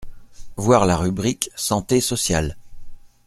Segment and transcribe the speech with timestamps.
[0.55, 2.57] Voir la rubrique santé, social.